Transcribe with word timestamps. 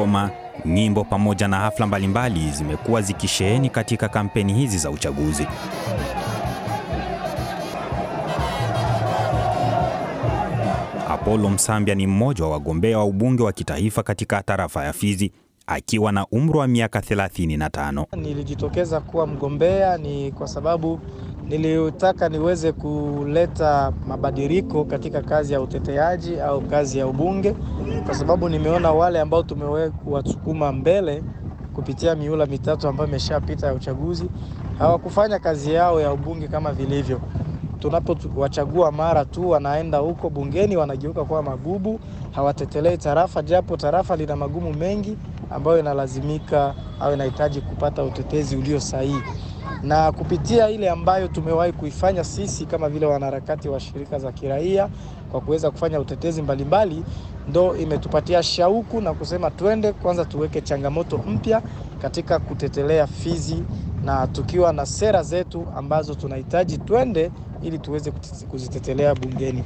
ngoma, 0.00 0.30
nyimbo 0.64 1.04
pamoja 1.04 1.48
na 1.48 1.56
hafla 1.56 1.86
mbalimbali 1.86 2.50
zimekuwa 2.50 3.02
zikisheheni 3.02 3.70
katika 3.70 4.08
kampeni 4.08 4.54
hizi 4.54 4.78
za 4.78 4.90
uchaguzi. 4.90 5.46
Apollo 11.08 11.50
Msambya 11.50 11.94
ni 11.94 12.06
mmoja 12.06 12.44
wa 12.44 12.50
wagombea 12.50 12.98
wa 12.98 13.04
ubunge 13.04 13.42
wa 13.42 13.52
kitaifa 13.52 14.02
katika 14.02 14.42
tarafa 14.42 14.84
ya 14.84 14.92
Fizi 14.92 15.32
akiwa 15.66 16.12
na 16.12 16.26
umri 16.26 16.58
wa 16.58 16.66
miaka 16.68 17.00
35. 17.00 18.04
Nilijitokeza 18.16 19.00
kuwa 19.00 19.26
mgombea 19.26 19.96
ni 19.98 20.32
kwa 20.32 20.48
sababu 20.48 21.00
nilitaka 21.58 22.28
niweze 22.28 22.72
kuleta 22.72 23.92
mabadiliko 24.08 24.84
katika 24.84 25.22
kazi 25.22 25.52
ya 25.52 25.60
uteteaji 25.60 26.40
au 26.40 26.60
kazi 26.60 26.98
ya 26.98 27.06
ubunge, 27.06 27.54
kwa 28.06 28.14
sababu 28.14 28.48
nimeona 28.48 28.92
wale 28.92 29.20
ambao 29.20 29.42
tumewe 29.42 29.90
kuwasukuma 29.90 30.72
mbele 30.72 31.22
kupitia 31.74 32.14
miula 32.14 32.46
mitatu 32.46 32.88
ambayo 32.88 33.08
imeshapita 33.08 33.66
ya 33.66 33.74
uchaguzi 33.74 34.24
hawakufanya 34.78 35.38
kazi 35.38 35.72
yao 35.72 36.00
ya 36.00 36.12
ubunge 36.12 36.48
kama 36.48 36.72
vilivyo. 36.72 37.20
Tunapowachagua 37.78 38.92
mara 38.92 39.24
tu 39.24 39.50
wanaenda 39.50 39.98
huko 39.98 40.30
bungeni 40.30 40.76
wanageuka 40.76 41.24
kuwa 41.24 41.42
magubu, 41.42 42.00
hawatetelei 42.30 42.98
tarafa, 42.98 43.42
japo 43.42 43.76
tarafa 43.76 44.16
lina 44.16 44.36
magumu 44.36 44.74
mengi 44.74 45.16
ambayo 45.50 45.78
inalazimika 45.78 46.74
au 47.00 47.14
inahitaji 47.14 47.60
kupata 47.60 48.02
utetezi 48.04 48.56
ulio 48.56 48.80
sahihi 48.80 49.22
na 49.82 50.12
kupitia 50.12 50.68
ile 50.70 50.90
ambayo 50.90 51.28
tumewahi 51.28 51.72
kuifanya 51.72 52.24
sisi 52.24 52.66
kama 52.66 52.88
vile 52.88 53.06
wanaharakati 53.06 53.68
wa 53.68 53.80
shirika 53.80 54.18
za 54.18 54.32
kiraia 54.32 54.88
kwa 55.32 55.40
kuweza 55.40 55.70
kufanya 55.70 56.00
utetezi 56.00 56.42
mbalimbali, 56.42 57.04
ndo 57.48 57.76
imetupatia 57.76 58.42
shauku 58.42 59.00
na 59.00 59.14
kusema 59.14 59.50
twende 59.50 59.92
kwanza 59.92 60.24
tuweke 60.24 60.60
changamoto 60.60 61.18
mpya 61.18 61.62
katika 62.02 62.38
kutetelea 62.38 63.06
Fizi, 63.06 63.62
na 64.04 64.26
tukiwa 64.26 64.72
na 64.72 64.86
sera 64.86 65.22
zetu 65.22 65.66
ambazo 65.76 66.14
tunahitaji 66.14 66.78
twende 66.78 67.30
ili 67.62 67.78
tuweze 67.78 68.10
kuzitetelea 68.50 69.14
bungeni. 69.14 69.64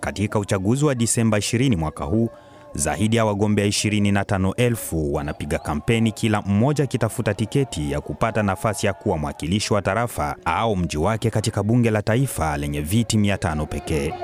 Katika 0.00 0.38
uchaguzi 0.38 0.84
wa 0.84 0.94
Disemba 0.94 1.38
20 1.38 1.76
mwaka 1.76 2.04
huu 2.04 2.28
zaidi 2.74 3.16
ya 3.16 3.24
wagombea 3.24 3.66
25,000 3.66 5.12
wanapiga 5.12 5.58
kampeni, 5.58 6.12
kila 6.12 6.42
mmoja 6.42 6.84
akitafuta 6.84 7.34
tiketi 7.34 7.92
ya 7.92 8.00
kupata 8.00 8.42
nafasi 8.42 8.86
ya 8.86 8.92
kuwa 8.92 9.18
mwakilishi 9.18 9.74
wa 9.74 9.82
tarafa 9.82 10.36
au 10.44 10.76
mji 10.76 10.96
wake 10.96 11.30
katika 11.30 11.62
bunge 11.62 11.90
la 11.90 12.02
taifa 12.02 12.56
lenye 12.56 12.80
viti 12.80 13.16
500 13.16 13.66
pekee. 13.66 14.14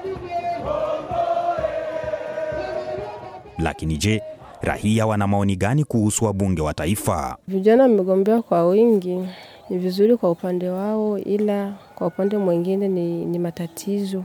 Lakini 3.58 3.96
je, 3.96 4.22
raia 4.60 5.06
wana 5.06 5.26
maoni 5.26 5.56
gani 5.56 5.84
kuhusu 5.84 6.24
wabunge 6.24 6.62
wa 6.62 6.74
taifa? 6.74 7.36
Vijana 7.48 7.82
wamegombea 7.82 8.42
kwa 8.42 8.66
wingi, 8.66 9.20
ni 9.70 9.78
vizuri 9.78 10.16
kwa 10.16 10.30
upande 10.30 10.68
wao, 10.70 11.18
ila 11.18 11.72
kwa 11.94 12.06
upande 12.06 12.36
mwingine 12.38 12.88
ni, 12.88 13.24
ni 13.24 13.38
matatizo 13.38 14.24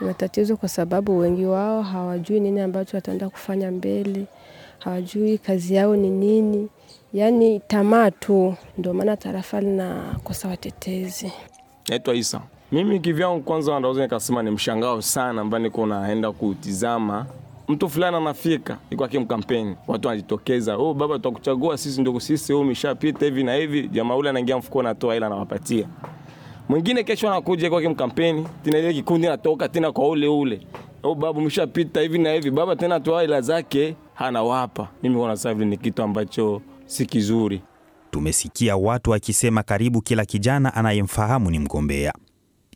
matatizo 0.00 0.56
kwa 0.56 0.68
sababu 0.68 1.18
wengi 1.18 1.44
wao 1.44 1.82
hawajui 1.82 2.40
nini 2.40 2.60
ambacho 2.60 2.96
wataenda 2.96 3.28
kufanya 3.28 3.70
mbele, 3.70 4.26
hawajui 4.78 5.38
kazi 5.38 5.74
yao 5.74 5.96
ni 5.96 6.10
nini, 6.10 6.68
yaani 7.14 7.60
tamaa 7.60 8.10
tu. 8.10 8.54
Ndio 8.78 8.94
maana 8.94 9.16
tarafa 9.16 9.60
linakosa 9.60 10.48
watetezi. 10.48 11.32
Naitwa 11.88 12.14
Isa. 12.14 12.40
Mimi 12.72 13.00
kivyangu, 13.00 13.40
kwanza 13.42 13.80
naweza 13.80 14.02
nikasema 14.02 14.42
ni 14.42 14.50
mshangao 14.50 15.02
sana 15.02 15.40
ambaye 15.40 15.62
niko 15.64 15.86
naenda 15.86 16.32
kutizama 16.32 17.26
mtu 17.68 17.88
fulani 17.88 18.16
anafika 18.16 18.78
iko 18.90 19.04
akimkampeni, 19.04 19.76
watu 19.86 20.08
wanajitokeza, 20.08 20.76
oh, 20.76 20.94
baba 20.94 21.14
tutakuchagua 21.14 21.78
sisi, 21.78 22.00
ndio 22.00 22.20
sisi, 22.20 22.52
oh, 22.52 22.60
umeshapita 22.60 23.24
hivi 23.24 23.44
na 23.44 23.54
hivi. 23.54 23.88
Jamaa 23.88 24.14
ule 24.16 24.30
anaingia 24.30 24.58
mfuko, 24.58 24.80
anatoa 24.80 25.14
hela, 25.14 25.26
anawapatia 25.26 25.86
mwingine 26.68 27.04
kesho 27.04 27.28
anakuja 27.30 27.70
kwa 27.70 27.82
kimkampeni 27.82 28.46
tena, 28.62 28.78
ile 28.78 28.94
kikundi 28.94 29.26
natoka 29.26 29.68
tena 29.68 29.92
kwa 29.92 30.08
ule 30.08 30.28
ule, 30.28 30.60
au 31.02 31.14
babu 31.14 31.40
mshapita 31.40 32.00
hivi 32.00 32.18
na 32.18 32.32
hivi, 32.32 32.50
baba 32.50 32.76
tena 32.76 33.00
toa 33.00 33.24
ila 33.24 33.40
zake 33.40 33.96
hanawapa. 34.14 34.88
Mimi 35.02 35.16
kuona 35.16 35.36
sasa 35.36 35.48
hivi 35.48 35.64
ni 35.64 35.76
kitu 35.76 36.02
ambacho 36.02 36.62
si 36.86 37.06
kizuri. 37.06 37.62
Tumesikia 38.10 38.76
watu 38.76 39.10
wakisema 39.10 39.62
karibu 39.62 40.00
kila 40.02 40.24
kijana 40.24 40.74
anayemfahamu 40.74 41.50
ni 41.50 41.58
mgombea, 41.58 42.12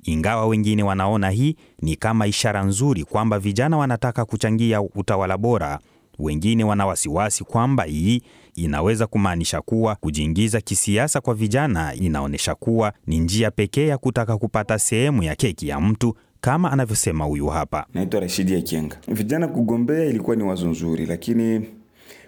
ingawa 0.05 0.47
wengine 0.47 0.83
wanaona 0.83 1.31
hii 1.31 1.57
ni 1.83 1.97
kama 1.97 2.27
ishara 2.27 2.63
nzuri 2.63 3.05
kwamba 3.05 3.39
vijana 3.39 3.77
wanataka 3.77 4.25
kuchangia 4.25 4.83
utawala 4.83 5.39
bora. 5.39 5.79
Wengine 6.19 6.65
wana 6.65 6.87
wasiwasi 6.87 7.45
kwamba 7.45 7.85
hii 7.85 8.23
inaweza 8.55 9.07
kumaanisha 9.07 9.61
kuwa 9.61 9.95
kujiingiza 9.95 10.61
kisiasa 10.61 11.21
kwa 11.21 11.35
vijana 11.35 11.95
inaonyesha 11.95 12.55
kuwa 12.55 12.93
ni 13.07 13.19
njia 13.19 13.51
pekee 13.51 13.87
ya 13.87 13.99
kutaka 13.99 14.39
kupata 14.39 14.79
sehemu 14.79 15.23
ya 15.23 15.35
keki 15.37 15.69
ya 15.69 15.81
mtu, 15.81 16.15
kama 16.41 16.73
anavyosema 16.73 17.25
huyu 17.25 17.47
hapa. 17.47 17.87
Naitwa 17.95 18.21
Rashidi 18.21 18.55
Akienga. 18.57 18.97
Vijana 19.09 19.49
kugombea 19.49 20.05
ilikuwa 20.05 20.37
ni 20.37 20.43
wazo 20.43 20.69
nzuri, 20.69 21.07
lakini 21.07 21.67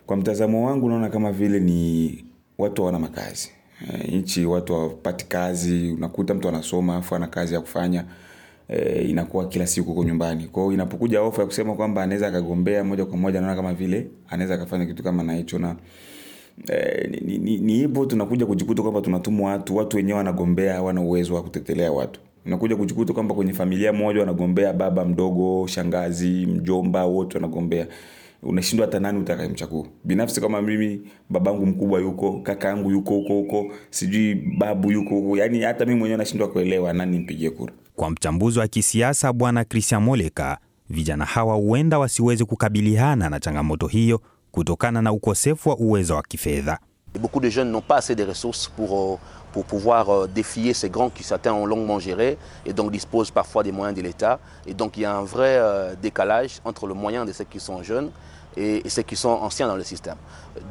kwa 0.07 0.17
mtazamo 0.17 0.67
wangu 0.67 0.89
naona 0.89 1.09
kama 1.09 1.33
vile 1.33 1.61
ni 1.61 2.25
watu 2.59 2.83
hawana 2.83 2.99
makazi 2.99 3.51
e, 4.05 4.17
nchi 4.17 4.45
watu 4.47 4.73
hawapati 4.73 5.27
kazi. 5.27 5.93
Unakuta 5.93 6.35
mtu 6.35 6.49
anasoma 6.49 6.97
afu 6.97 7.15
ana 7.15 7.27
kazi 7.27 7.55
ya 7.55 7.61
kufanya 7.61 8.05
e, 8.69 9.03
inakuwa 9.09 9.49
kila 9.49 9.67
siku 9.67 9.89
huko 9.91 10.05
nyumbani. 10.05 10.45
Kwa 10.45 10.75
inapokuja 10.75 11.23
ofa 11.23 11.43
ya 11.43 11.47
kusema 11.47 11.75
kwamba 11.75 12.03
anaweza 12.03 12.29
akagombea 12.29 12.85
moja 12.85 13.05
kwa 13.05 13.17
moja, 13.19 13.41
naona 13.41 13.57
kama 13.57 13.75
vile 13.75 14.07
anaweza 14.31 14.55
akafanya 14.55 14.87
kitu 14.87 15.03
kama 15.03 15.23
na 15.23 15.33
hicho 15.35 15.59
na 15.59 15.77
e, 16.73 17.09
ni, 17.63 17.73
hivyo 17.75 18.07
tunakuja 18.07 18.47
kujikuta 18.47 18.83
kwamba 18.83 19.01
tunatumwa 19.01 19.51
watu, 19.51 19.77
watu 19.77 19.97
wenyewe 19.97 20.19
wanagombea 20.19 20.75
hawana 20.75 21.01
uwezo 21.01 21.35
wa 21.35 21.43
kutetelea 21.43 21.93
watu. 21.93 22.21
Unakuja 22.47 22.77
kujikuta 22.77 23.13
kwamba 23.13 23.35
kwenye 23.35 23.53
familia 23.53 23.93
moja 23.93 24.21
wanagombea 24.21 24.73
baba 24.73 25.05
mdogo, 25.05 25.67
shangazi, 25.67 26.47
mjomba, 26.47 27.05
wote 27.05 27.39
wanagombea 27.39 27.87
unashindwa 28.43 28.87
hata 28.87 29.01
nani 29.01 29.19
utakayemchagua. 29.19 29.87
Binafsi 30.05 30.41
kama 30.41 30.63
mimi, 30.63 31.01
babangu 31.31 31.67
mkubwa 31.67 32.01
yuko, 32.01 32.41
kaka 32.43 32.69
yangu 32.69 32.91
yuko 32.91 33.15
huko 33.15 33.33
huko, 33.35 33.73
sijui 33.91 34.35
babu 34.59 34.93
yuko 34.93 35.15
huko, 35.15 35.37
yani 35.37 35.61
hata 35.61 35.85
mimi 35.85 35.99
mwenyewe 35.99 36.19
nashindwa 36.19 36.49
kuelewa 36.49 36.93
nani 36.93 37.13
nimpigie 37.19 37.51
kura. 37.51 37.73
Kwa 37.97 38.11
mchambuzi 38.11 38.59
wa 38.59 38.69
kisiasa 38.69 39.33
Bwana 39.33 39.65
Christian 39.65 41.23
hawa 41.25 41.55
huenda 41.55 41.99
wasiwezi 41.99 42.45
kukabiliana 42.45 43.31
na 43.31 43.41
changamoto 43.41 43.87
hiyo 43.87 44.21
kutokana 44.51 45.03
na 45.03 45.13
ukosefu 45.13 45.69
wa 45.69 45.77
uwezo. 45.77 46.23
Beaucoup 47.21 47.41
de 47.43 47.49
jeunes 47.51 47.71
n'ont 47.71 47.87
pas 47.87 47.99
assez 47.99 48.17
de 48.17 48.25
ressources 48.25 48.69
pour, 48.77 49.21
pour 49.53 49.65
pouvoir 49.65 50.27
défier 50.27 50.75
ces 50.75 50.91
grands 50.91 51.11
qui 51.11 51.23
certains 51.23 51.53
ont 51.53 51.67
longuement 51.67 52.01
géré 52.01 52.37
et 52.67 52.73
donc 52.73 52.91
disposent 52.91 53.31
parfois 53.31 53.63
des 53.63 53.71
moyens 53.71 53.97
de 53.97 54.03
l'État. 54.03 54.41
Et 54.67 54.75
donc 54.75 54.97
il 54.97 55.03
y 55.03 55.05
a 55.05 55.15
un 55.17 55.23
vrai 55.23 55.61
décalage 56.03 56.61
entre 56.65 56.89
le 56.89 56.95
moyen 56.95 57.25
de 57.25 57.33
ceux 57.33 57.45
qui 57.45 57.61
sont 57.61 57.81
jeunes 57.85 58.11
et 58.57 58.83
ceux 58.89 59.03
qui 59.03 59.15
sont 59.15 59.29
anciens 59.31 59.69
dans 59.69 59.77
le 59.77 59.85
système. 59.85 60.17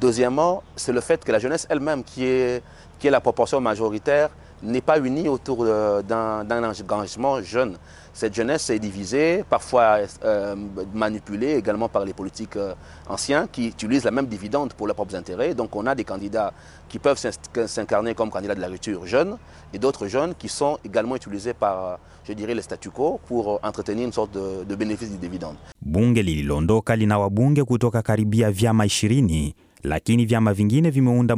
Deuxièmement, 0.01 0.61
c'est 0.75 0.91
le 0.91 0.99
fait 0.99 1.23
que 1.23 1.31
la 1.31 1.39
jeunesse 1.39 1.65
elle-même, 1.69 2.03
qui 2.03 2.25
est, 2.25 2.61
qui 2.99 3.07
est 3.07 3.11
la 3.11 3.21
proportion 3.21 3.61
majoritaire, 3.61 4.29
n'est 4.63 4.81
pas 4.81 4.99
unie 4.99 5.27
autour 5.27 5.65
d'un 5.65 6.63
engagement 6.63 7.41
jeune. 7.41 7.77
Cette 8.15 8.35
jeunesse 8.35 8.69
est 8.69 8.77
divisée, 8.77 9.43
parfois 9.49 9.97
euh, 10.23 10.55
manipulée 10.93 11.55
également 11.55 11.89
par 11.89 12.05
les 12.05 12.13
politiques 12.13 12.57
euh, 12.57 12.75
anciens 13.09 13.47
qui 13.51 13.67
utilisent 13.69 14.03
la 14.03 14.11
même 14.11 14.27
dividende 14.27 14.73
pour 14.73 14.85
leurs 14.85 14.95
propres 14.95 15.15
intérêts. 15.15 15.55
Donc 15.55 15.75
on 15.75 15.87
a 15.87 15.95
des 15.95 16.03
candidats 16.03 16.53
qui 16.87 16.99
peuvent 16.99 17.17
s'incarner 17.65 18.13
comme 18.13 18.29
candidats 18.29 18.53
de 18.53 18.61
la 18.61 18.67
rupture 18.67 19.07
jeunes 19.07 19.37
et 19.73 19.79
d'autres 19.79 20.07
jeunes 20.07 20.35
qui 20.35 20.47
sont 20.47 20.77
également 20.85 21.15
utilisés 21.15 21.53
par, 21.55 21.97
je 22.23 22.33
dirais, 22.33 22.53
le 22.53 22.61
statu 22.61 22.91
quo 22.91 23.19
pour 23.27 23.59
entretenir 23.63 24.05
une 24.05 24.13
sorte 24.13 24.31
de, 24.33 24.75
bénéfice 24.75 25.09
du 25.09 25.17
dividende. 25.17 25.55
Bunge 25.81 26.21
lililoondoka 26.21 26.95
lina 26.95 27.19
wabunge 27.19 27.63
kutoka 27.63 28.01
karibia 28.03 28.51
vyama 28.51 28.85
ishirini, 28.85 29.55
lakini 29.83 30.25
vyama 30.25 30.53
vingine 30.53 30.89
vimeunda 30.91 31.35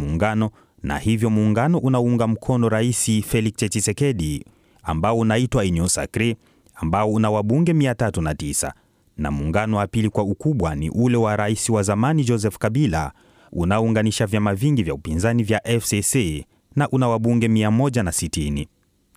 na 0.86 0.98
hivyo 0.98 1.30
muungano 1.30 1.78
unaunga 1.78 2.28
mkono 2.28 2.70
Rais 2.70 3.12
Felix 3.28 3.54
Tshisekedi 3.56 4.46
ambao 4.84 5.18
unaitwa 5.20 5.64
Union 5.64 5.88
Sacree 5.88 6.36
ambao 6.76 7.12
una 7.14 7.30
wabunge 7.30 7.74
309 7.74 8.72
na 9.18 9.32
muungano 9.32 9.78
wa 9.78 9.88
pili 9.88 10.10
kwa 10.10 10.24
ukubwa 10.24 10.76
ni 10.76 10.90
ule 10.90 11.18
wa 11.18 11.36
rais 11.36 11.70
wa 11.70 11.84
zamani 11.84 12.24
Joseph 12.24 12.58
Kabila 12.58 13.12
unaounganisha 13.52 14.26
vyama 14.26 14.56
vingi 14.56 14.84
vya 14.84 14.94
upinzani 14.94 15.44
vya 15.44 15.62
FCC 15.80 16.46
na 16.76 16.90
una 16.90 17.08
wabunge 17.08 17.48
160. 17.48 18.66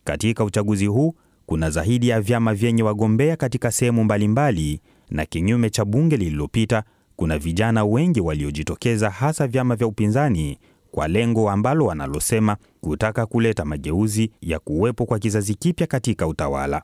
Katika 0.04 0.44
uchaguzi 0.44 0.86
huu 0.86 1.14
kuna 1.46 1.70
zaidi 1.70 2.08
ya 2.08 2.20
vyama 2.20 2.54
vyenye 2.54 2.82
wagombea 2.82 3.36
katika 3.36 3.70
sehemu 3.70 4.04
mbalimbali, 4.04 4.80
na 5.10 5.26
kinyume 5.26 5.70
cha 5.70 5.84
bunge 5.84 6.16
lililopita, 6.16 6.82
kuna 7.16 7.38
vijana 7.38 7.84
wengi 7.84 8.20
waliojitokeza, 8.20 9.10
hasa 9.10 9.46
vyama 9.46 9.76
vya 9.76 9.86
upinzani 9.86 10.58
kwa 10.90 11.08
lengo 11.08 11.50
ambalo 11.50 11.86
wanalosema 11.86 12.56
kutaka 12.80 13.26
kuleta 13.26 13.64
mageuzi 13.64 14.30
ya 14.40 14.58
kuwepo 14.58 15.06
kwa 15.06 15.18
kizazi 15.18 15.54
kipya 15.54 15.86
katika 15.86 16.26
utawala. 16.26 16.82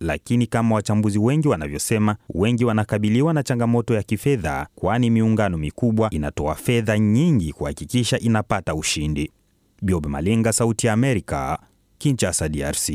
lakini 0.00 0.46
kama 0.46 0.74
wachambuzi 0.74 1.18
wengi 1.18 1.48
wanavyosema, 1.48 2.16
wengi 2.34 2.64
wanakabiliwa 2.64 3.32
na 3.34 3.42
changamoto 3.42 3.94
ya 3.94 4.02
kifedha, 4.02 4.66
kwani 4.74 5.10
miungano 5.10 5.58
mikubwa 5.58 6.10
inatoa 6.10 6.54
fedha 6.54 6.98
nyingi 6.98 7.52
kuhakikisha 7.52 8.18
inapata 8.18 8.74
ushindi. 8.74 9.30
Biobe 9.82 10.08
Malenga, 10.08 10.52
Sauti 10.52 10.86
ya 10.86 10.92
Amerika, 10.92 11.58
Kinshasa, 11.98 12.48
DRC. 12.48 12.90